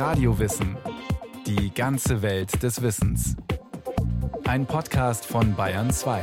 [0.00, 0.78] Radiowissen.
[1.46, 3.36] Die ganze Welt des Wissens.
[4.48, 6.22] Ein Podcast von Bayern 2.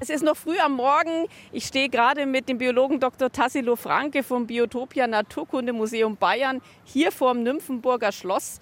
[0.00, 1.26] Es ist noch früh am Morgen.
[1.52, 3.30] Ich stehe gerade mit dem Biologen Dr.
[3.30, 8.60] Tassilo Franke vom Biotopia Naturkundemuseum Bayern hier vorm Nymphenburger Schloss.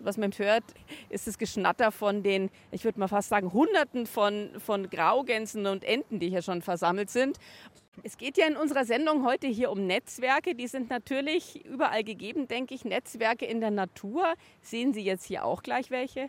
[0.00, 0.64] Was man hört,
[1.08, 5.84] ist das Geschnatter von den, ich würde mal fast sagen, Hunderten von, von Graugänsen und
[5.84, 7.38] Enten, die hier schon versammelt sind.
[8.04, 10.54] Es geht ja in unserer Sendung heute hier um Netzwerke.
[10.54, 12.84] Die sind natürlich überall gegeben, denke ich.
[12.84, 14.34] Netzwerke in der Natur.
[14.62, 16.26] Sehen Sie jetzt hier auch gleich welche?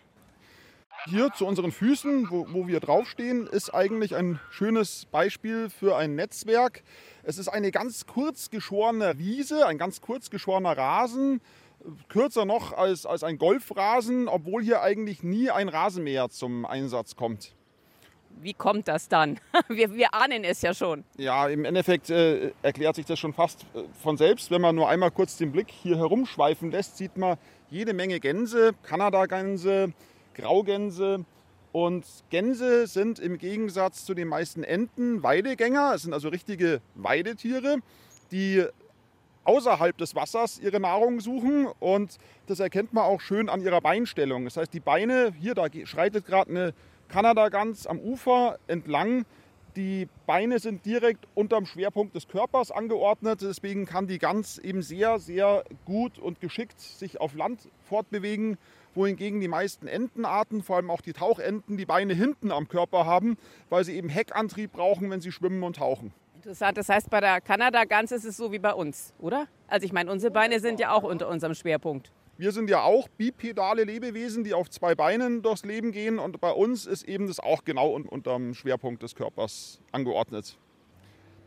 [1.05, 6.15] Hier zu unseren Füßen, wo, wo, wir draufstehen, ist eigentlich ein schönes Beispiel für ein
[6.15, 6.83] Netzwerk.
[7.23, 11.39] Es ist eine ganz kurz geschorene Wiese, ein ganz kurz geschorener Rasen,
[12.07, 17.55] kürzer noch als, als ein Golfrasen, obwohl hier eigentlich nie ein Rasenmäher zum Einsatz kommt.
[18.41, 19.39] Wie kommt das dann?
[19.67, 21.03] Wir, wir ahnen es ja schon.
[21.17, 24.49] Ja, im Endeffekt äh, erklärt sich das schon fast äh, von selbst.
[24.49, 27.37] Wenn man nur einmal kurz den Blick hier herumschweifen lässt, sieht man
[27.69, 29.93] jede Menge Gänse, Kanadagänse,
[30.35, 31.25] Graugänse.
[31.71, 35.93] Und Gänse sind im Gegensatz zu den meisten Enten Weidegänger.
[35.95, 37.77] Es sind also richtige Weidetiere,
[38.31, 38.63] die
[39.49, 41.67] außerhalb des Wassers ihre Nahrung suchen.
[41.79, 44.45] Und das erkennt man auch schön an ihrer Beinstellung.
[44.45, 46.73] Das heißt, die Beine, hier, da schreitet gerade eine
[47.07, 49.25] Kanadagans am Ufer entlang.
[49.75, 53.41] Die Beine sind direkt unterm Schwerpunkt des Körpers angeordnet.
[53.41, 58.57] Deswegen kann die Gans eben sehr, sehr gut und geschickt sich auf Land fortbewegen
[58.95, 63.37] wohingegen die meisten Entenarten, vor allem auch die Tauchenten, die Beine hinten am Körper haben,
[63.69, 66.11] weil sie eben Heckantrieb brauchen, wenn sie schwimmen und tauchen.
[66.39, 69.49] Interessant, das heißt, bei der Kanada-Gans ist es so wie bei uns, oder?
[69.67, 72.13] Also ich meine, unsere Beine sind ja auch unter unserem Schwerpunkt.
[72.37, 76.51] Wir sind ja auch bipedale Lebewesen, die auf zwei Beinen durchs Leben gehen und bei
[76.51, 80.57] uns ist eben das auch genau unter dem Schwerpunkt des Körpers angeordnet.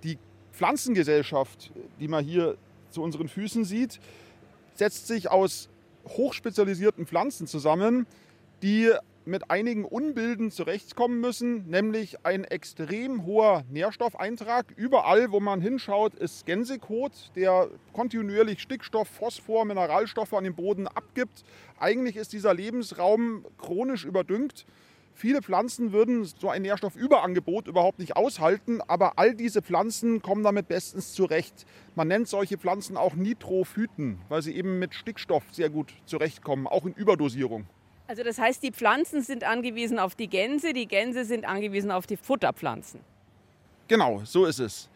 [0.05, 0.19] Die
[0.53, 2.59] Pflanzengesellschaft, die man hier
[2.91, 3.99] zu unseren Füßen sieht,
[4.75, 5.71] setzt sich aus
[6.07, 8.07] hochspezialisierten Pflanzen zusammen,
[8.63, 8.93] die
[9.25, 14.67] mit einigen Unbilden zurechtkommen müssen, nämlich ein extrem hoher Nährstoffeintrag.
[14.77, 21.45] Überall, wo man hinschaut, ist Gänsekot, der kontinuierlich Stickstoff, Phosphor, Mineralstoffe an den Boden abgibt.
[21.79, 24.67] Eigentlich ist dieser Lebensraum chronisch überdüngt.
[25.15, 30.69] Viele Pflanzen würden so ein Nährstoffüberangebot überhaupt nicht aushalten, aber all diese Pflanzen kommen damit
[30.69, 31.67] bestens zurecht.
[31.95, 36.87] Man nennt solche Pflanzen auch Nitrophyten, weil sie eben mit Stickstoff sehr gut zurechtkommen, auch
[36.87, 37.67] in Überdosierung.
[38.13, 42.07] Also das heißt, die Pflanzen sind angewiesen auf die Gänse, die Gänse sind angewiesen auf
[42.07, 43.01] die Futterpflanzen.
[43.89, 44.91] Genau, so ist es.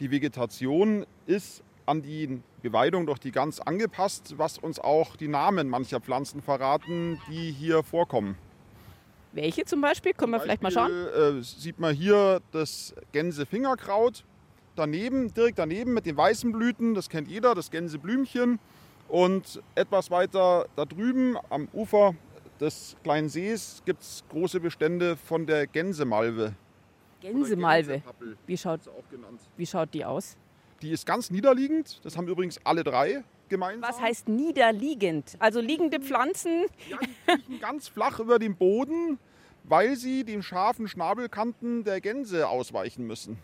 [0.00, 5.68] Die Vegetation ist an die Beweidung durch die Gans angepasst, was uns auch die Namen
[5.68, 8.36] mancher Pflanzen verraten, die hier vorkommen.
[9.30, 10.12] Welche zum Beispiel?
[10.12, 10.90] Können wir vielleicht mal schauen?
[10.90, 14.24] Äh, sieht man hier das Gänsefingerkraut.
[14.74, 18.58] Daneben, direkt daneben mit den weißen Blüten, das kennt jeder, das Gänseblümchen.
[19.06, 22.16] Und etwas weiter da drüben am Ufer
[22.60, 26.54] des kleinen Sees gibt es große Bestände von der Gänsemalve.
[27.20, 28.02] Gänsemalve?
[28.46, 28.80] Wie schaut,
[29.56, 30.36] wie schaut die aus?
[30.82, 32.00] Die ist ganz niederliegend.
[32.04, 33.88] Das haben übrigens alle drei gemeinsam.
[33.88, 35.36] Was heißt niederliegend?
[35.38, 36.64] Also liegende Pflanzen?
[36.88, 39.18] Ja, die kriechen ganz flach über den Boden,
[39.64, 43.38] weil sie den scharfen Schnabelkanten der Gänse ausweichen müssen.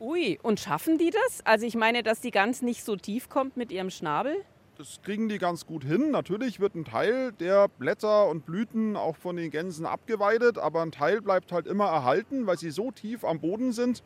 [0.00, 1.44] Ui, und schaffen die das?
[1.44, 4.44] Also ich meine, dass die Gans nicht so tief kommt mit ihrem Schnabel?
[4.78, 6.10] Das kriegen die ganz gut hin.
[6.10, 10.92] Natürlich wird ein Teil der Blätter und Blüten auch von den Gänsen abgeweidet, aber ein
[10.92, 14.02] Teil bleibt halt immer erhalten, weil sie so tief am Boden sind,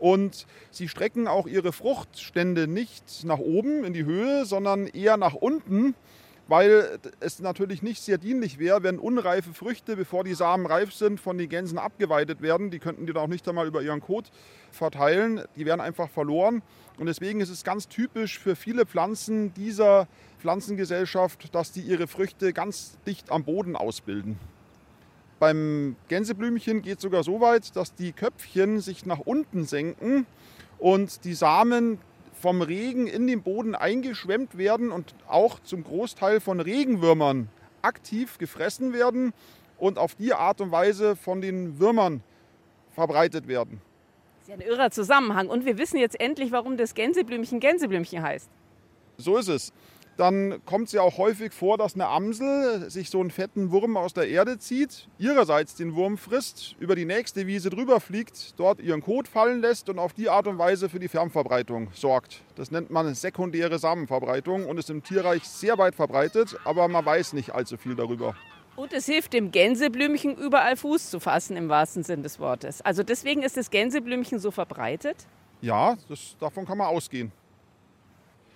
[0.00, 5.34] und sie strecken auch ihre Fruchtstände nicht nach oben in die Höhe, sondern eher nach
[5.34, 5.94] unten,
[6.50, 11.20] weil es natürlich nicht sehr dienlich wäre, wenn unreife Früchte, bevor die Samen reif sind,
[11.20, 12.72] von den Gänsen abgeweidet werden.
[12.72, 14.32] Die könnten die dann auch nicht einmal über ihren Kot
[14.72, 15.42] verteilen.
[15.54, 16.62] Die wären einfach verloren.
[16.98, 20.08] Und deswegen ist es ganz typisch für viele Pflanzen dieser
[20.40, 24.36] Pflanzengesellschaft, dass die ihre Früchte ganz dicht am Boden ausbilden.
[25.38, 30.26] Beim Gänseblümchen geht es sogar so weit, dass die Köpfchen sich nach unten senken
[30.80, 32.00] und die Samen
[32.40, 37.48] vom Regen in den Boden eingeschwemmt werden und auch zum Großteil von Regenwürmern
[37.82, 39.32] aktiv gefressen werden
[39.78, 42.22] und auf die Art und Weise von den Würmern
[42.94, 43.80] verbreitet werden.
[44.38, 45.48] Das ist ja ein irrer Zusammenhang.
[45.48, 48.48] Und wir wissen jetzt endlich, warum das Gänseblümchen Gänseblümchen heißt.
[49.18, 49.72] So ist es
[50.20, 53.96] dann kommt es ja auch häufig vor, dass eine Amsel sich so einen fetten Wurm
[53.96, 58.80] aus der Erde zieht, ihrerseits den Wurm frisst, über die nächste Wiese drüber fliegt, dort
[58.80, 62.42] ihren Kot fallen lässt und auf die Art und Weise für die Fernverbreitung sorgt.
[62.54, 67.32] Das nennt man sekundäre Samenverbreitung und ist im Tierreich sehr weit verbreitet, aber man weiß
[67.32, 68.36] nicht allzu viel darüber.
[68.76, 72.82] Und es hilft dem Gänseblümchen überall Fuß zu fassen im wahrsten Sinn des Wortes.
[72.82, 75.16] Also deswegen ist das Gänseblümchen so verbreitet?
[75.62, 77.32] Ja, das, davon kann man ausgehen.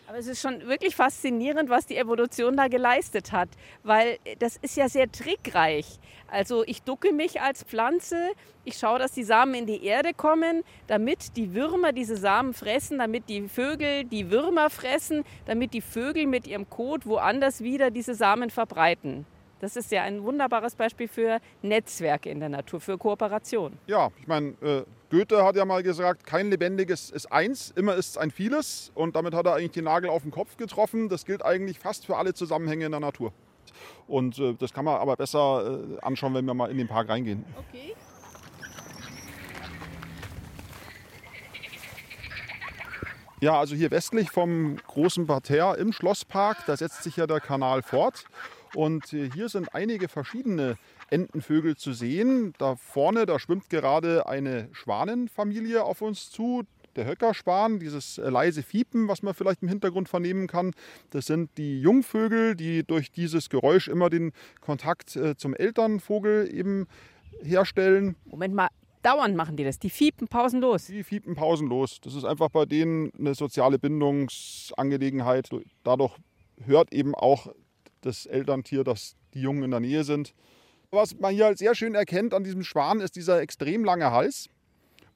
[0.07, 3.49] Aber es ist schon wirklich faszinierend, was die Evolution da geleistet hat,
[3.83, 5.99] weil das ist ja sehr trickreich.
[6.31, 8.33] Also ich ducke mich als Pflanze,
[8.65, 12.99] ich schaue, dass die Samen in die Erde kommen, damit die Würmer diese Samen fressen,
[12.99, 18.15] damit die Vögel die Würmer fressen, damit die Vögel mit ihrem Kot woanders wieder diese
[18.15, 19.27] Samen verbreiten.
[19.61, 23.79] Das ist ja ein wunderbares Beispiel für Netzwerke in der Natur, für Kooperation.
[23.87, 24.83] Ja, ich meine, äh,
[25.15, 28.91] Goethe hat ja mal gesagt, kein Lebendiges ist eins, immer ist es ein vieles.
[28.97, 31.09] Und damit hat er eigentlich den Nagel auf den Kopf getroffen.
[31.09, 33.33] Das gilt eigentlich fast für alle Zusammenhänge in der Natur.
[34.09, 37.11] Und äh, das kann man aber besser äh, anschauen, wenn wir mal in den Park
[37.11, 37.45] reingehen.
[37.69, 37.95] Okay.
[43.41, 47.83] Ja, also hier westlich vom großen Parterre im Schlosspark, da setzt sich ja der Kanal
[47.83, 48.25] fort.
[48.75, 50.77] Und äh, hier sind einige verschiedene
[51.11, 52.55] Entenvögel zu sehen.
[52.59, 56.65] Da vorne, da schwimmt gerade eine Schwanenfamilie auf uns zu.
[56.97, 60.73] Der Höckerschwan, dieses leise Fiepen, was man vielleicht im Hintergrund vernehmen kann,
[61.11, 66.87] das sind die Jungvögel, die durch dieses Geräusch immer den Kontakt äh, zum Elternvogel eben
[67.43, 68.15] herstellen.
[68.27, 68.69] Moment mal,
[69.03, 69.79] dauernd machen die das.
[69.79, 70.87] Die fiepen pausenlos.
[70.87, 72.01] Die fiepen pausenlos.
[72.01, 75.51] Das ist einfach bei denen eine soziale Bindungsangelegenheit.
[75.83, 76.17] Dadurch
[76.65, 77.49] hört eben auch
[78.01, 80.35] das Elterntier, dass die Jungen in der Nähe sind.
[80.95, 84.49] Was man hier sehr schön erkennt an diesem Schwan, ist dieser extrem lange Hals.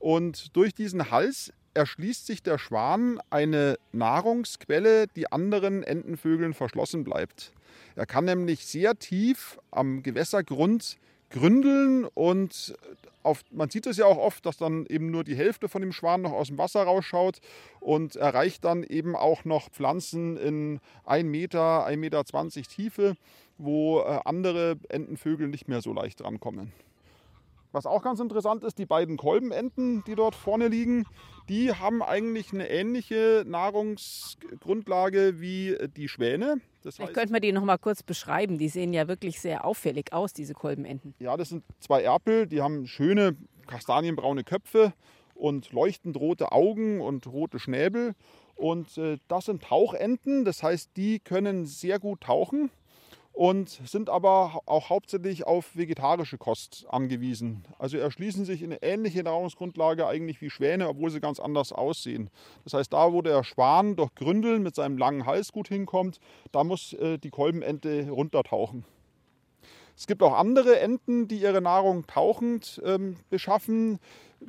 [0.01, 7.53] Und durch diesen Hals erschließt sich der Schwan eine Nahrungsquelle, die anderen Entenvögeln verschlossen bleibt.
[7.95, 10.97] Er kann nämlich sehr tief am Gewässergrund
[11.31, 12.75] gründeln und
[13.23, 15.93] auf, man sieht es ja auch oft, dass dann eben nur die Hälfte von dem
[15.93, 17.39] Schwan noch aus dem Wasser rausschaut
[17.79, 23.17] und erreicht dann eben auch noch Pflanzen in 1 Meter, 1,20 Meter Tiefe,
[23.59, 26.73] wo äh, andere Entenvögel nicht mehr so leicht rankommen.
[27.73, 31.05] Was auch ganz interessant ist, die beiden Kolbenenten, die dort vorne liegen,
[31.51, 36.61] die haben eigentlich eine ähnliche Nahrungsgrundlage wie die Schwäne.
[36.83, 38.57] Das Vielleicht könnte man die noch mal kurz beschreiben.
[38.57, 41.15] Die sehen ja wirklich sehr auffällig aus, diese Kolbenenten.
[41.19, 44.95] Ja, das sind zwei Erpel, die haben schöne kastanienbraune Köpfe
[45.35, 48.15] und leuchtend rote Augen und rote Schnäbel.
[48.57, 52.71] Und äh, das sind Tauchenten, das heißt, die können sehr gut tauchen
[53.39, 57.65] und sind aber auch hauptsächlich auf vegetarische Kost angewiesen.
[57.79, 62.31] Also erschließen sich eine ähnliche Nahrungsgrundlage eigentlich wie Schwäne, obwohl sie ganz anders aussehen.
[62.65, 66.19] Das heißt, da wo der Schwan durch Gründeln mit seinem langen Hals gut hinkommt,
[66.51, 68.85] da muss äh, die Kolbenente runtertauchen.
[69.97, 74.01] Es gibt auch andere Enten, die ihre Nahrung tauchend ähm, beschaffen.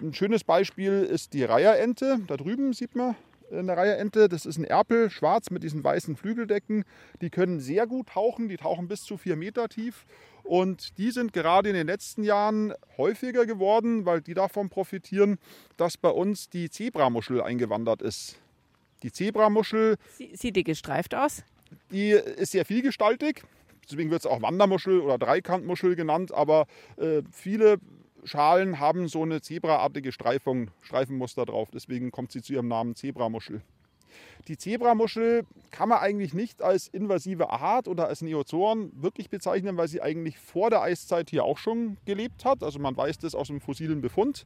[0.01, 2.21] Ein schönes Beispiel ist die Reiherente.
[2.25, 3.15] Da drüben sieht man
[3.51, 4.29] eine Reihe Ente.
[4.29, 6.83] Das ist ein Erpel, schwarz mit diesen weißen Flügeldecken.
[7.21, 10.05] Die können sehr gut tauchen, die tauchen bis zu vier Meter tief.
[10.43, 15.37] Und die sind gerade in den letzten Jahren häufiger geworden, weil die davon profitieren,
[15.77, 18.39] dass bei uns die Zebramuschel eingewandert ist.
[19.03, 19.97] Die Zebramuschel.
[20.17, 21.43] Sieht die gestreift aus?
[21.91, 23.43] Die ist sehr vielgestaltig.
[23.89, 26.33] Deswegen wird es auch Wandermuschel oder Dreikantmuschel genannt.
[26.33, 26.67] Aber
[26.97, 27.79] äh, viele
[28.23, 31.69] Schalen haben so eine zebraartige Streifung, Streifenmuster drauf.
[31.73, 33.61] Deswegen kommt sie zu ihrem Namen Zebramuschel.
[34.47, 39.87] Die Zebramuschel kann man eigentlich nicht als invasive Art oder als Neozoan wirklich bezeichnen, weil
[39.87, 42.63] sie eigentlich vor der Eiszeit hier auch schon gelebt hat.
[42.63, 44.45] Also man weiß das aus dem fossilen Befund.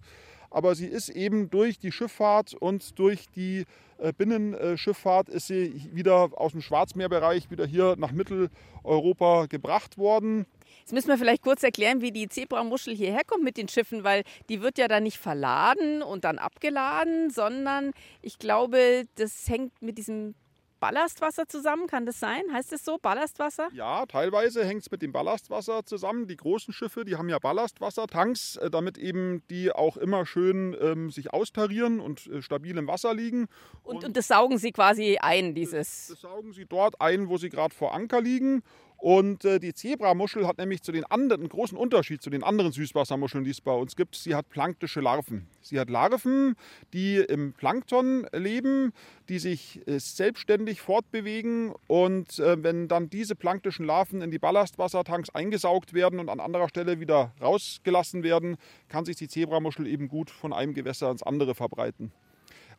[0.50, 3.66] Aber sie ist eben durch die Schifffahrt und durch die
[3.98, 10.46] äh, Binnenschifffahrt ist sie wieder aus dem Schwarzmeerbereich wieder hier nach Mitteleuropa gebracht worden.
[10.80, 14.24] Jetzt müssen wir vielleicht kurz erklären, wie die Zebramuschel hierher kommt mit den Schiffen, weil
[14.50, 19.98] die wird ja dann nicht verladen und dann abgeladen, sondern ich glaube, das hängt mit
[19.98, 20.36] diesem
[20.84, 22.44] Ballastwasser zusammen, kann das sein?
[22.52, 23.70] Heißt es so, Ballastwasser?
[23.72, 26.28] Ja, teilweise hängt es mit dem Ballastwasser zusammen.
[26.28, 31.10] Die großen Schiffe, die haben ja Ballastwassertanks, äh, damit eben die auch immer schön ähm,
[31.10, 33.48] sich austarieren und äh, stabil im Wasser liegen.
[33.82, 36.08] Und, und, und, das saugen sie quasi ein, dieses?
[36.08, 38.62] Das, das saugen sie dort ein, wo sie gerade vor Anker liegen.
[38.98, 42.72] Und äh, die Zebramuschel hat nämlich zu den anderen, einen großen Unterschied zu den anderen
[42.72, 44.16] Süßwassermuscheln, die es bei uns gibt.
[44.16, 45.48] Sie hat planktische Larven.
[45.62, 46.56] Sie hat Larven,
[46.94, 48.94] die im Plankton leben,
[49.30, 51.74] die sich äh, selbstständig fortbewegen.
[51.88, 56.70] Und äh, wenn dann diese planktischen Larven in die Ballastwassertanks eingesaugt werden und an anderer
[56.70, 58.58] Stelle wieder rausgelassen werden,
[58.88, 62.12] kann sich die Zebramuschel eben gut von einem Gewässer ins andere verbreiten.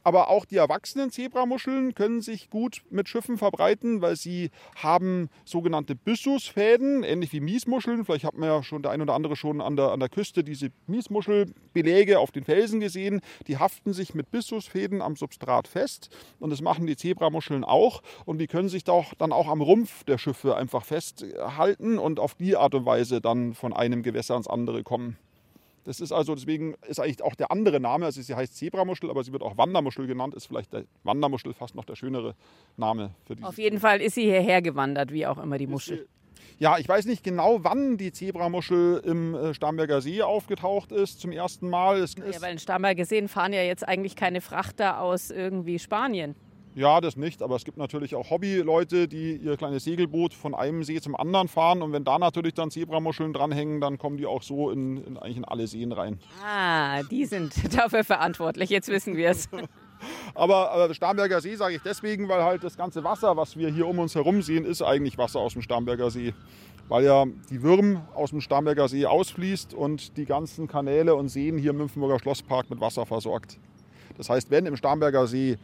[0.05, 5.95] Aber auch die erwachsenen Zebramuscheln können sich gut mit Schiffen verbreiten, weil sie haben sogenannte
[5.95, 8.05] Byssusfäden, ähnlich wie Miesmuscheln.
[8.05, 10.45] Vielleicht hat man ja schon der ein oder andere schon an der, an der Küste
[10.45, 13.23] diese Miesmuschelbeläge auf den Felsen gesehen.
[13.47, 18.03] Die haften sich mit Byssusfäden am Substrat fest und das machen die Zebramuscheln auch.
[18.27, 22.35] Und die können sich doch dann auch am Rumpf der Schiffe einfach festhalten und auf
[22.35, 25.17] die Art und Weise dann von einem Gewässer ins andere kommen.
[25.85, 29.23] Das ist also, deswegen ist eigentlich auch der andere Name, also sie heißt Zebramuschel, aber
[29.23, 32.35] sie wird auch Wandermuschel genannt, ist vielleicht der Wandermuschel fast noch der schönere
[32.77, 33.47] Name für diese.
[33.47, 36.09] Auf jeden Fall ist sie hierher gewandert, wie auch immer die Muschel.
[36.59, 41.33] Ja, ich weiß nicht genau, wann die Zebramuschel im äh, Starnberger See aufgetaucht ist zum
[41.33, 41.99] ersten Mal.
[41.99, 46.37] Es ja, weil in Starnberger See fahren ja jetzt eigentlich keine Frachter aus irgendwie Spanien.
[46.77, 50.83] Ja, das nicht, aber es gibt natürlich auch Hobbyleute, die ihr kleines Segelboot von einem
[50.83, 54.43] See zum anderen fahren und wenn da natürlich dann Zebramuscheln dranhängen, dann kommen die auch
[54.43, 56.19] so in, in eigentlich in alle Seen rein.
[56.45, 59.49] Ah, die sind dafür verantwortlich, jetzt wissen wir es.
[60.35, 63.87] aber, aber Starnberger See sage ich deswegen, weil halt das ganze Wasser, was wir hier
[63.87, 66.35] um uns herum sehen, ist eigentlich Wasser aus dem Starnberger See.
[66.89, 71.57] Weil ja die Würm aus dem Starnberger See ausfließt und die ganzen Kanäle und Seen
[71.57, 73.59] hier im Nymphenburger Schlosspark mit Wasser versorgt.
[74.19, 75.57] Das heißt, wenn im Starnberger See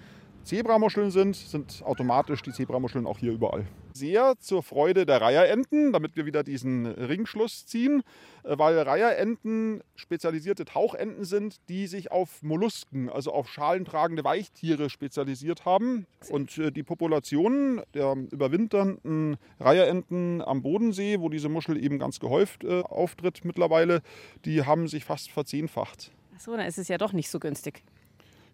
[0.44, 3.66] Zebramuscheln sind, sind automatisch die Zebramuscheln auch hier überall.
[3.92, 8.02] Sehr zur Freude der Reiherenten, damit wir wieder diesen Ringschluss ziehen,
[8.44, 15.64] äh, weil Reiherenten spezialisierte Tauchenten sind, die sich auf Mollusken, also auf schalentragende Weichtiere spezialisiert
[15.64, 16.06] haben.
[16.30, 22.64] Und äh, die Populationen der überwinternden Reiherenten am Bodensee, wo diese Muschel eben ganz gehäuft
[22.64, 24.02] äh, auftritt mittlerweile,
[24.44, 26.12] die haben sich fast verzehnfacht.
[26.34, 27.82] Achso, dann ist es ja doch nicht so günstig.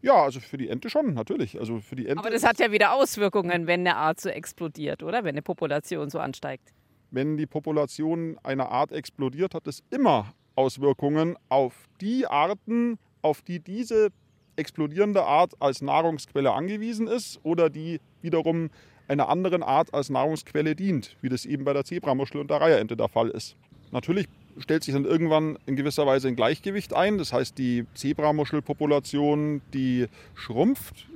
[0.03, 1.59] Ja, also für die Ente schon, natürlich.
[1.59, 5.03] Also für die Ente Aber das hat ja wieder Auswirkungen, wenn eine Art so explodiert,
[5.03, 5.25] oder?
[5.25, 6.73] Wenn eine Population so ansteigt.
[7.11, 13.61] Wenn die Population einer Art explodiert, hat es immer Auswirkungen auf die Arten, auf die
[13.61, 14.11] diese
[14.57, 18.71] explodierende Art als Nahrungsquelle angewiesen ist oder die wiederum
[19.09, 22.97] einer anderen Art als Nahrungsquelle dient, wie das eben bei der Zebramuschel und der Reiherente
[22.97, 23.57] der Fall ist.
[23.93, 24.27] Natürlich
[24.59, 27.19] stellt sich dann irgendwann in gewisser Weise ein Gleichgewicht ein.
[27.19, 31.07] Das heißt, die Zebramuschelpopulation, die schrumpft,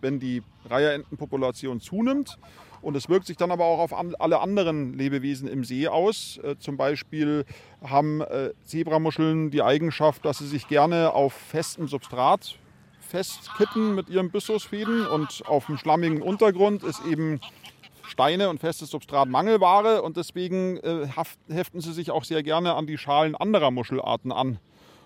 [0.00, 2.38] wenn die Reiherentenpopulation zunimmt.
[2.80, 6.38] Und es wirkt sich dann aber auch auf alle anderen Lebewesen im See aus.
[6.44, 7.44] Äh, zum Beispiel
[7.82, 12.56] haben äh, Zebramuscheln die Eigenschaft, dass sie sich gerne auf festem Substrat
[13.00, 17.40] festkitten mit ihren Byssusfäden und auf dem schlammigen Untergrund ist eben
[18.08, 21.06] Steine und festes Substrat Mangelware und deswegen äh,
[21.48, 24.58] heften sie sich auch sehr gerne an die Schalen anderer Muschelarten an.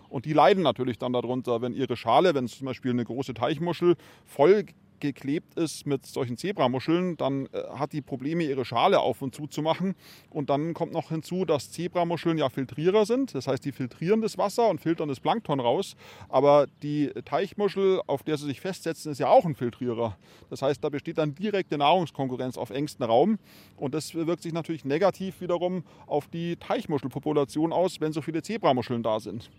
[0.09, 3.35] Und die leiden natürlich dann darunter, wenn ihre Schale, wenn es zum Beispiel eine große
[3.35, 4.67] Teichmuschel voll
[5.03, 9.47] geklebt ist mit solchen Zebramuscheln, dann äh, hat die Probleme, ihre Schale auf und zu
[9.47, 9.95] zu machen.
[10.31, 13.35] Und dann kommt noch hinzu, dass Zebramuscheln ja Filtrierer sind.
[13.35, 15.97] Das heißt, die filtrieren das Wasser und filtern das Plankton raus.
[16.29, 20.17] Aber die Teichmuschel, auf der sie sich festsetzen, ist ja auch ein Filtrierer.
[20.49, 23.39] Das heißt, da besteht dann direkte Nahrungskonkurrenz auf engstem Raum.
[23.77, 29.03] Und das wirkt sich natürlich negativ wiederum auf die Teichmuschelpopulation aus, wenn so viele Zebramuscheln
[29.03, 29.51] da sind.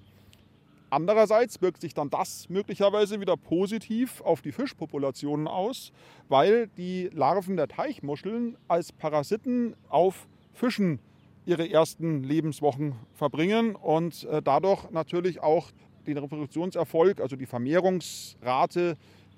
[0.94, 5.92] Andererseits wirkt sich dann das möglicherweise wieder positiv auf die Fischpopulationen aus,
[6.30, 11.00] weil die Larven der Teichmuscheln als Parasiten auf Fischen
[11.48, 15.72] ihre ersten Lebenswochen verbringen und äh, dadurch natürlich auch
[16.06, 18.96] den Reproduktionserfolg, also die Vermehrungsrate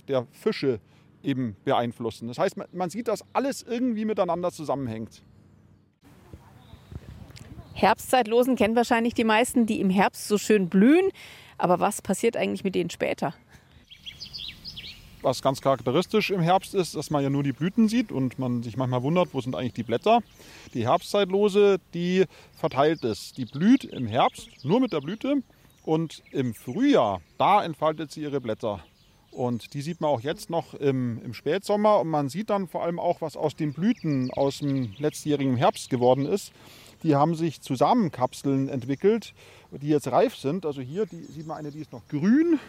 [0.10, 0.82] der Fische
[1.24, 2.28] eben beeinflussen.
[2.28, 5.24] Das heißt, man sieht, dass alles irgendwie miteinander zusammenhängt.
[7.76, 11.12] Herbstzeitlosen kennen wahrscheinlich die meisten, die im Herbst so schön blühen.
[11.58, 13.34] Aber was passiert eigentlich mit denen später?
[15.22, 18.62] Was ganz charakteristisch im Herbst ist, dass man ja nur die Blüten sieht und man
[18.62, 20.20] sich manchmal wundert, wo sind eigentlich die Blätter.
[20.74, 23.34] Die Herbstzeitlose, die verteilt es.
[23.34, 25.42] Die blüht im Herbst nur mit der Blüte
[25.84, 28.84] und im Frühjahr, da entfaltet sie ihre Blätter.
[29.36, 32.00] Und die sieht man auch jetzt noch im, im, Spätsommer.
[32.00, 35.90] Und man sieht dann vor allem auch, was aus den Blüten aus dem letztjährigen Herbst
[35.90, 36.54] geworden ist.
[37.06, 39.36] Die haben sich Zusammenkapseln entwickelt,
[39.70, 40.66] die jetzt reif sind.
[40.66, 42.60] Also hier die, sieht man eine, die ist noch grün.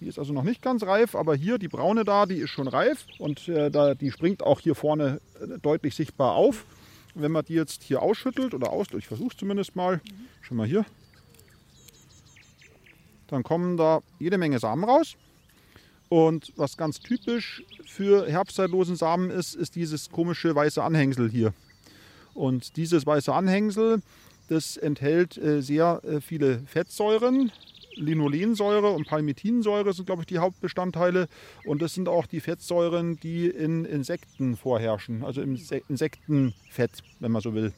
[0.00, 2.68] Die ist also noch nicht ganz reif, aber hier die braune da, die ist schon
[2.68, 6.64] reif und äh, da, die springt auch hier vorne äh, deutlich sichtbar auf.
[7.14, 10.00] Wenn man die jetzt hier ausschüttelt oder aus, ich versuche es zumindest mal,
[10.40, 10.86] schon mal hier,
[13.26, 15.16] dann kommen da jede Menge Samen raus.
[16.08, 21.52] Und was ganz typisch für herbstzeitlosen Samen ist, ist dieses komische weiße Anhängsel hier.
[22.36, 24.02] Und dieses weiße Anhängsel,
[24.48, 27.50] das enthält äh, sehr äh, viele Fettsäuren.
[27.94, 31.28] Linolensäure und Palmitinsäure sind, glaube ich, die Hauptbestandteile.
[31.64, 36.90] Und das sind auch die Fettsäuren, die in Insekten vorherrschen, also im Insektenfett,
[37.20, 37.72] wenn man so will.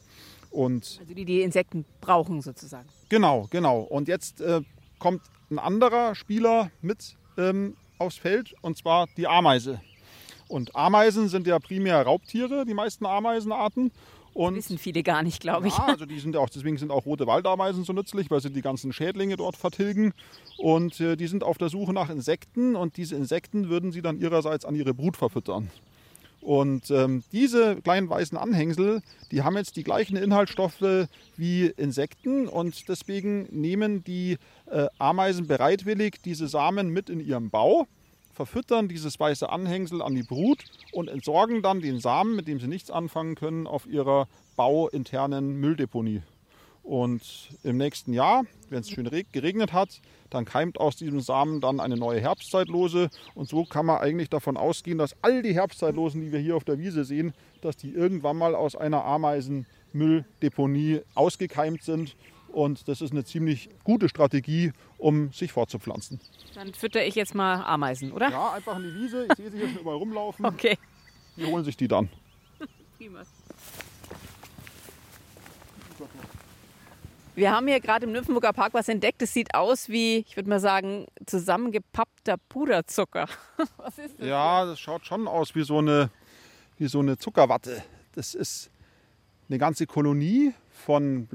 [0.51, 2.89] Und also die die Insekten brauchen sozusagen.
[3.07, 3.79] Genau, genau.
[3.79, 4.61] Und jetzt äh,
[4.99, 9.79] kommt ein anderer Spieler mit ähm, aufs Feld, und zwar die Ameise.
[10.49, 13.91] Und Ameisen sind ja primär Raubtiere, die meisten Ameisenarten.
[14.33, 15.77] Und das wissen viele gar nicht, glaube ich.
[15.77, 18.61] Ja, also die sind auch, deswegen sind auch rote Waldameisen so nützlich, weil sie die
[18.61, 20.13] ganzen Schädlinge dort vertilgen.
[20.57, 24.19] Und äh, die sind auf der Suche nach Insekten und diese Insekten würden sie dann
[24.19, 25.69] ihrerseits an ihre Brut verfüttern.
[26.41, 32.87] Und ähm, diese kleinen weißen Anhängsel, die haben jetzt die gleichen Inhaltsstoffe wie Insekten und
[32.87, 37.87] deswegen nehmen die äh, Ameisen bereitwillig diese Samen mit in ihrem Bau,
[38.39, 42.69] verfüttern dieses weiße Anhängsel an die Brut und entsorgen dann den Samen, mit dem sie
[42.69, 46.21] nichts anfangen können, auf ihrer bauinternen Mülldeponie.
[46.81, 51.81] Und im nächsten Jahr, wenn es schön geregnet hat, dann keimt aus diesem Samen dann
[51.81, 53.09] eine neue Herbstzeitlose.
[53.35, 56.63] Und so kann man eigentlich davon ausgehen, dass all die Herbstzeitlosen, die wir hier auf
[56.63, 62.15] der Wiese sehen, dass die irgendwann mal aus einer Ameisenmülldeponie ausgekeimt sind.
[62.51, 66.19] Und das ist eine ziemlich gute Strategie, um sich fortzupflanzen.
[66.55, 68.29] Dann fütter ich jetzt mal Ameisen, oder?
[68.29, 69.27] Ja, einfach in die Wiese.
[69.29, 70.45] Ich sehe sie hier schon überall rumlaufen.
[70.49, 70.77] Okay.
[71.37, 72.09] Die holen sich die dann.
[72.97, 73.21] Prima.
[77.35, 79.21] Wir haben hier gerade im Nymphenburger Park was entdeckt.
[79.21, 83.27] Das sieht aus wie, ich würde mal sagen, zusammengepappter Puderzucker.
[83.77, 84.27] Was ist das?
[84.27, 86.09] Ja, das schaut schon aus wie so eine,
[86.77, 87.81] wie so eine Zuckerwatte.
[88.13, 88.69] Das ist
[89.47, 91.29] eine ganze Kolonie von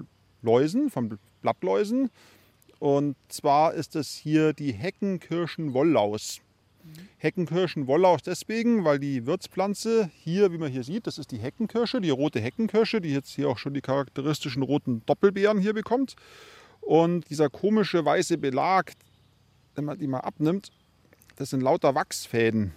[0.44, 2.10] Läusen, von Blattläusen.
[2.78, 4.72] Und zwar ist es hier die.
[7.18, 12.10] Heckenkirschen-Wollaus deswegen, weil die Wirtspflanze hier, wie man hier sieht, das ist die Heckenkirsche, die
[12.10, 16.14] rote Heckenkirsche, die jetzt hier auch schon die charakteristischen roten Doppelbeeren hier bekommt.
[16.80, 18.92] Und dieser komische weiße Belag,
[19.74, 20.70] wenn man die mal abnimmt,
[21.36, 22.72] das sind lauter Wachsfäden,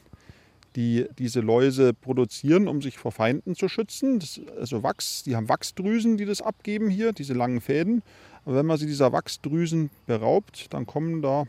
[0.77, 4.19] die diese Läuse produzieren, um sich vor Feinden zu schützen.
[4.19, 8.01] Das, also Wachs, die haben Wachsdrüsen, die das abgeben hier, diese langen Fäden.
[8.45, 11.47] Aber wenn man sie dieser Wachsdrüsen beraubt, dann kommen da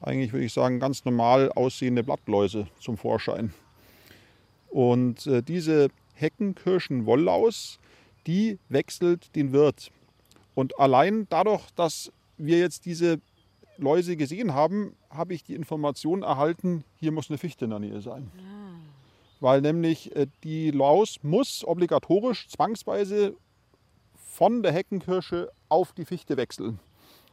[0.00, 3.52] eigentlich würde ich sagen ganz normal aussehende Blattläuse zum Vorschein.
[4.68, 7.78] Und äh, diese Heckenkirschen-Wollaus,
[8.26, 9.90] die wechselt den Wirt.
[10.54, 13.20] Und allein dadurch, dass wir jetzt diese
[13.78, 18.00] Läuse gesehen haben, habe ich die Information erhalten, hier muss eine Fichte in der Nähe
[18.00, 18.30] sein.
[18.36, 18.76] Ah.
[19.40, 23.36] Weil nämlich äh, die Laus muss obligatorisch zwangsweise
[24.14, 26.78] von der Heckenkirsche auf die Fichte wechseln.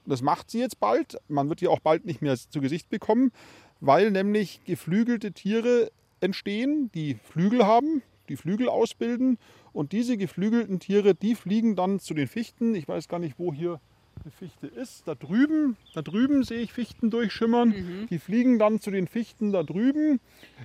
[0.05, 1.17] Das macht sie jetzt bald.
[1.27, 3.31] Man wird die auch bald nicht mehr zu Gesicht bekommen,
[3.79, 9.37] weil nämlich geflügelte Tiere entstehen, die Flügel haben, die Flügel ausbilden.
[9.71, 12.75] Und diese geflügelten Tiere, die fliegen dann zu den Fichten.
[12.75, 13.79] Ich weiß gar nicht, wo hier
[14.23, 15.07] eine Fichte ist.
[15.07, 17.69] Da drüben, da drüben sehe ich Fichten durchschimmern.
[17.69, 18.07] Mhm.
[18.09, 20.19] Die fliegen dann zu den Fichten da drüben,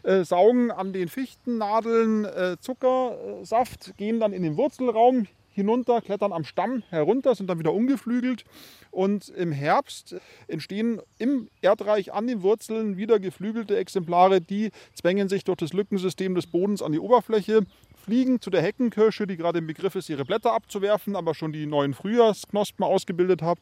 [0.05, 6.45] äh, saugen an den Fichtennadeln äh, Zuckersaft, gehen dann in den Wurzelraum hinunter, klettern am
[6.45, 8.45] Stamm herunter, sind dann wieder ungeflügelt.
[8.93, 10.15] Und im Herbst
[10.47, 16.37] entstehen im Erdreich an den Wurzeln wieder geflügelte Exemplare, die zwängen sich durch das Lückensystem
[16.37, 17.67] des Bodens an die Oberfläche,
[18.09, 21.67] fliegen zu der Heckenkirsche, die gerade im Begriff ist, ihre Blätter abzuwerfen, aber schon die
[21.67, 23.59] neuen Frühjahrsknospen ausgebildet hat,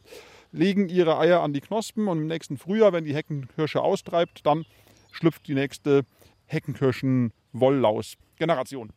[0.52, 4.64] legen ihre Eier an die Knospen und im nächsten Frühjahr, wenn die Heckenkirsche austreibt, dann
[5.11, 6.02] schlüpft die nächste
[6.44, 8.90] Heckenkirschen-Wollaus-Generation.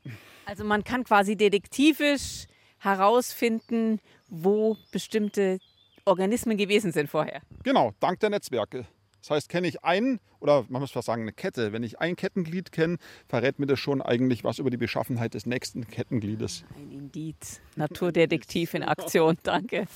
[0.45, 2.45] Also man kann quasi detektivisch
[2.77, 5.57] herausfinden, wo bestimmte
[6.05, 7.41] Organismen gewesen sind vorher.
[7.63, 8.85] Genau, dank der Netzwerke.
[9.21, 11.73] Das heißt, kenne ich einen, oder man muss fast sagen, eine Kette.
[11.73, 15.45] Wenn ich ein Kettenglied kenne, verrät mir das schon eigentlich was über die Beschaffenheit des
[15.45, 16.63] nächsten Kettengliedes.
[16.77, 17.59] Ein Indiz.
[17.75, 19.37] Naturdetektiv in Aktion.
[19.43, 19.87] Danke.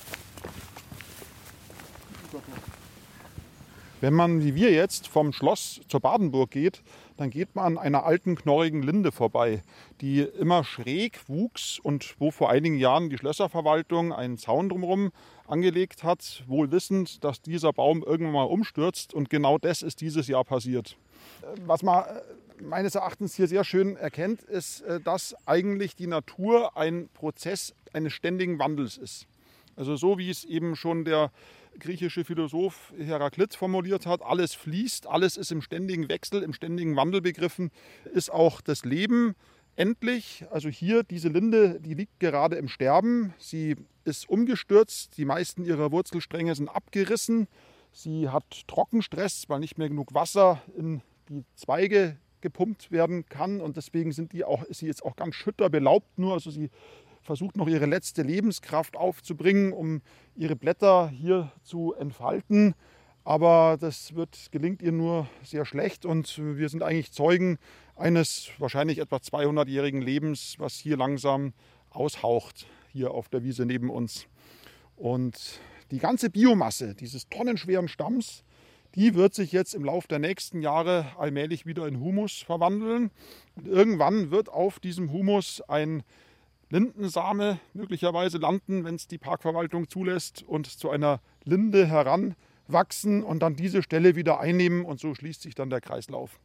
[4.00, 6.82] Wenn man wie wir jetzt vom Schloss zur Badenburg geht,
[7.16, 9.62] dann geht man an einer alten knorrigen Linde vorbei,
[10.00, 15.12] die immer schräg wuchs und wo vor einigen Jahren die Schlösserverwaltung einen Zaun drumherum
[15.46, 19.14] angelegt hat, wohl wissend, dass dieser Baum irgendwann mal umstürzt.
[19.14, 20.96] Und genau das ist dieses Jahr passiert.
[21.66, 26.76] Was man äh, meines Erachtens hier sehr schön erkennt, ist, äh, dass eigentlich die Natur
[26.76, 29.26] ein Prozess eines ständigen Wandels ist.
[29.76, 31.30] Also so wie es eben schon der
[31.78, 37.20] griechische Philosoph Heraklit formuliert hat, alles fließt, alles ist im ständigen Wechsel, im ständigen Wandel
[37.20, 37.70] begriffen,
[38.12, 39.34] ist auch das Leben
[39.76, 40.44] endlich.
[40.50, 43.34] Also hier diese Linde, die liegt gerade im Sterben.
[43.38, 47.48] Sie ist umgestürzt, die meisten ihrer Wurzelstränge sind abgerissen.
[47.92, 53.76] Sie hat Trockenstress, weil nicht mehr genug Wasser in die Zweige gepumpt werden kann und
[53.78, 56.34] deswegen sind die auch, ist sie jetzt auch ganz schütterbelaubt nur.
[56.34, 56.70] Also sie
[57.24, 60.02] versucht noch ihre letzte Lebenskraft aufzubringen, um
[60.36, 62.74] ihre Blätter hier zu entfalten.
[63.24, 67.58] Aber das wird, gelingt ihr nur sehr schlecht und wir sind eigentlich Zeugen
[67.96, 71.54] eines wahrscheinlich etwa 200-jährigen Lebens, was hier langsam
[71.88, 74.26] aushaucht, hier auf der Wiese neben uns.
[74.96, 75.58] Und
[75.90, 78.44] die ganze Biomasse dieses tonnenschweren Stamms,
[78.94, 83.10] die wird sich jetzt im Laufe der nächsten Jahre allmählich wieder in Humus verwandeln.
[83.56, 86.02] Und irgendwann wird auf diesem Humus ein
[86.74, 93.54] Lindensame möglicherweise landen, wenn es die Parkverwaltung zulässt und zu einer Linde heranwachsen und dann
[93.54, 96.40] diese Stelle wieder einnehmen und so schließt sich dann der Kreislauf,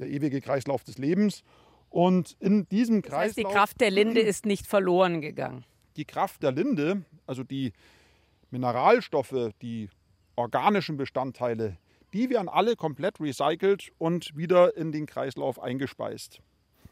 [0.00, 1.44] der ewige Kreislauf des Lebens.
[1.88, 3.26] Und in diesem Das Kreislauf.
[3.28, 5.64] heißt, die Kraft der Linde ist nicht verloren gegangen.
[5.96, 7.72] die Kraft der Linde, also die
[8.50, 9.88] Mineralstoffe, die
[10.34, 11.76] organischen Bestandteile,
[12.12, 16.40] die werden alle komplett recycelt und wieder in den Kreislauf eingespeist.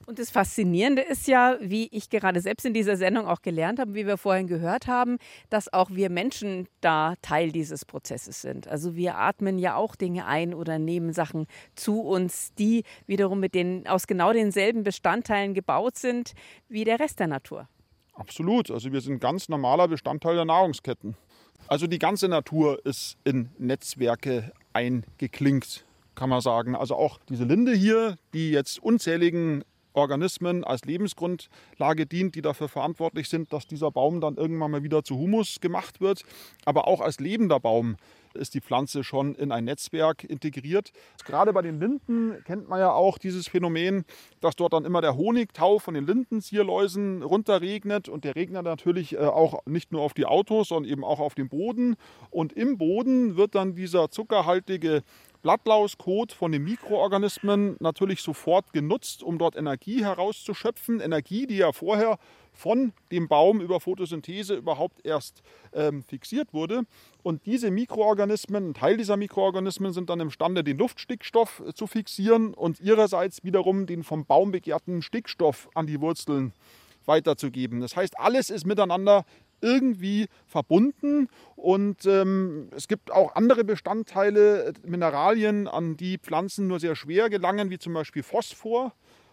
[0.07, 3.95] Und das Faszinierende ist ja, wie ich gerade selbst in dieser Sendung auch gelernt habe,
[3.95, 5.19] wie wir vorhin gehört haben,
[5.51, 8.69] dass auch wir Menschen da Teil dieses Prozesses sind.
[8.69, 13.57] Also wir atmen ja auch Dinge ein oder nehmen Sachen zu uns, die wiederum mit
[13.57, 16.35] den aus genau denselben Bestandteilen gebaut sind
[16.69, 17.69] wie der Rest der Natur.
[18.14, 21.16] Absolut, also wir sind ganz normaler Bestandteil der Nahrungsketten.
[21.66, 26.77] Also die ganze Natur ist in Netzwerke eingeklinkt, kann man sagen.
[26.77, 29.64] Also auch diese Linde hier, die jetzt unzähligen
[29.96, 35.02] Organismen als Lebensgrundlage dient, die dafür verantwortlich sind, dass dieser Baum dann irgendwann mal wieder
[35.02, 36.22] zu Humus gemacht wird.
[36.64, 37.96] Aber auch als lebender Baum
[38.37, 40.92] ist die Pflanze schon in ein Netzwerk integriert.
[41.24, 44.04] Gerade bei den Linden kennt man ja auch dieses Phänomen,
[44.40, 49.18] dass dort dann immer der Honigtau von den Lindenzierläusen runterregnet und der regnet natürlich äh,
[49.18, 51.96] auch nicht nur auf die Autos, sondern eben auch auf den Boden.
[52.30, 55.02] Und im Boden wird dann dieser zuckerhaltige
[55.46, 60.98] Blattlauskot von den Mikroorganismen natürlich sofort genutzt, um dort Energie herauszuschöpfen.
[60.98, 62.18] Energie, die ja vorher
[62.52, 66.82] von dem Baum über Photosynthese überhaupt erst ähm, fixiert wurde.
[67.22, 72.52] Und diese Mikroorganismen, ein Teil dieser Mikroorganismen sind dann imstande, den Luftstickstoff äh, zu fixieren
[72.52, 76.54] und ihrerseits wiederum den vom Baum begehrten Stickstoff an die Wurzeln
[77.04, 77.78] weiterzugeben.
[77.80, 79.24] Das heißt, alles ist miteinander
[79.61, 81.29] irgendwie verbunden.
[81.57, 87.71] Und ähm, es gibt auch andere Bestandteile, Mineralien, an die Pflanzen nur sehr schwer gelangen,
[87.71, 88.92] wie zum Beispiel Phosphor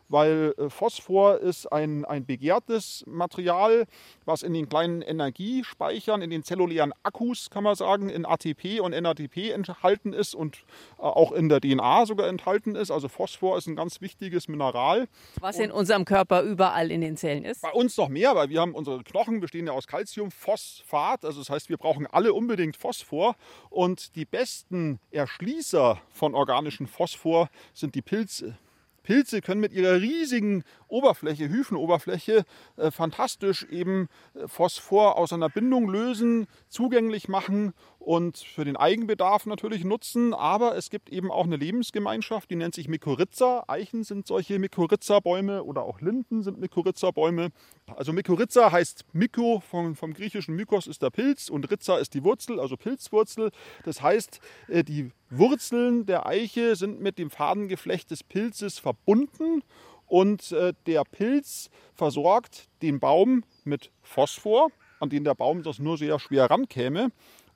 [0.09, 3.85] weil äh, Phosphor ist ein, ein begehrtes Material,
[4.25, 8.91] was in den kleinen Energiespeichern, in den zellulären Akkus, kann man sagen, in ATP und
[8.91, 10.57] NADP enthalten ist und
[10.97, 12.91] äh, auch in der DNA sogar enthalten ist.
[12.91, 15.07] Also Phosphor ist ein ganz wichtiges Mineral.
[15.39, 17.61] Was in unserem Körper überall in den Zellen ist.
[17.61, 21.49] Bei uns noch mehr, weil wir haben unsere Knochen bestehen ja aus Calciumphosphat, also das
[21.49, 23.35] heißt, wir brauchen alle unbedingt Phosphor
[23.69, 28.57] und die besten Erschließer von organischem Phosphor sind die Pilze.
[29.03, 32.45] Pilze können mit ihrer riesigen Oberfläche, Hyphenoberfläche,
[32.77, 39.45] äh, fantastisch eben äh, Phosphor aus einer Bindung lösen, zugänglich machen und für den Eigenbedarf
[39.45, 40.33] natürlich nutzen.
[40.33, 43.63] Aber es gibt eben auch eine Lebensgemeinschaft, die nennt sich Mykorrhiza.
[43.67, 47.49] Eichen sind solche Mykorrhiza-Bäume oder auch Linden sind Mykorrhiza-Bäume.
[47.87, 52.23] Also Mykorrhiza heißt Myko vom, vom griechischen Mykos ist der Pilz und Rhiza ist die
[52.23, 53.51] Wurzel, also Pilzwurzel.
[53.85, 59.63] Das heißt, äh, die Wurzeln der Eiche sind mit dem Fadengeflecht des Pilzes verbunden
[60.07, 65.97] und äh, der Pilz versorgt den Baum mit Phosphor, an den der Baum das nur
[65.97, 67.11] sehr schwer rankäme.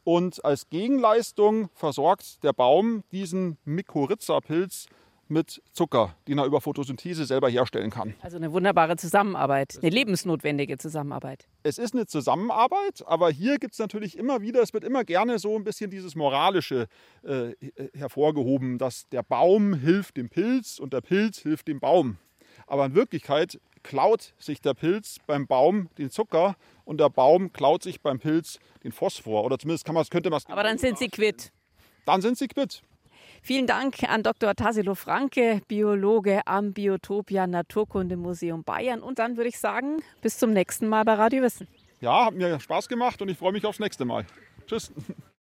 [0.08, 4.86] Und als Gegenleistung versorgt der Baum diesen Mykorrhiza-Pilz
[5.28, 8.13] mit Zucker, den er über Photosynthese selber herstellen kann.
[8.22, 11.50] Also eine wunderbare Zusammenarbeit, eine lebensnotwendige Zusammenarbeit.
[11.63, 15.39] Es ist eine Zusammenarbeit, aber hier gibt es natürlich immer wieder, es wird immer gerne
[15.39, 16.88] so ein bisschen dieses Moralische
[17.24, 17.52] äh,
[17.93, 22.15] hervorgehoben, dass der Baum hilft dem Pilz und der Pilz hilft dem Baum.
[22.65, 27.84] Aber in Wirklichkeit klaut sich der Pilz beim Baum den Zucker und der Baum klaut
[27.84, 29.44] sich beim Pilz den Phosphor.
[29.44, 30.46] Oder zumindest kann man's, könnte man es.
[30.48, 31.52] Aber dann sind sie quitt.
[32.06, 32.82] Dann sind sie quitt.
[33.42, 34.56] Vielen Dank an Dr.
[34.56, 39.02] Tassilo Franke, Biologe am Biotopia Naturkundemuseum Bayern.
[39.02, 41.68] Und dann würde ich sagen, bis zum nächsten Mal bei Radio Wissen.
[42.02, 44.26] Ja, hat mir Spaß gemacht und ich freue mich aufs nächste Mal.
[44.68, 44.92] Tschüss.